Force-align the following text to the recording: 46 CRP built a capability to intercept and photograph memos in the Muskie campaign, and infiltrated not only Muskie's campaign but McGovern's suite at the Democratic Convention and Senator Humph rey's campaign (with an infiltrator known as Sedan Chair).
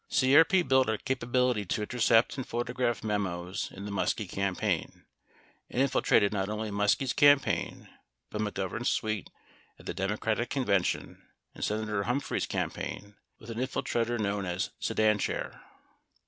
46 0.09 0.27
CRP 0.63 0.67
built 0.67 0.89
a 0.89 0.97
capability 0.97 1.63
to 1.63 1.83
intercept 1.83 2.35
and 2.35 2.47
photograph 2.47 3.03
memos 3.03 3.69
in 3.71 3.85
the 3.85 3.91
Muskie 3.91 4.27
campaign, 4.27 5.05
and 5.69 5.79
infiltrated 5.79 6.33
not 6.33 6.49
only 6.49 6.71
Muskie's 6.71 7.13
campaign 7.13 7.87
but 8.31 8.41
McGovern's 8.41 8.89
suite 8.89 9.29
at 9.77 9.85
the 9.85 9.93
Democratic 9.93 10.49
Convention 10.49 11.21
and 11.53 11.63
Senator 11.63 12.01
Humph 12.05 12.31
rey's 12.31 12.47
campaign 12.47 13.15
(with 13.37 13.51
an 13.51 13.59
infiltrator 13.59 14.19
known 14.19 14.43
as 14.43 14.71
Sedan 14.79 15.19
Chair). 15.19 15.61